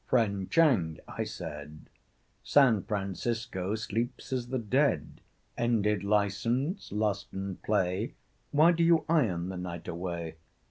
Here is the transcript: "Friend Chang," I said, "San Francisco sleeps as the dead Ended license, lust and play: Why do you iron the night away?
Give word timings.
"Friend 0.07 0.49
Chang," 0.49 0.97
I 1.07 1.23
said, 1.25 1.81
"San 2.43 2.81
Francisco 2.81 3.75
sleeps 3.75 4.33
as 4.33 4.47
the 4.47 4.57
dead 4.57 5.21
Ended 5.55 6.03
license, 6.03 6.91
lust 6.91 7.27
and 7.33 7.61
play: 7.61 8.15
Why 8.49 8.71
do 8.71 8.83
you 8.83 9.05
iron 9.07 9.49
the 9.49 9.57
night 9.57 9.87
away? 9.87 10.37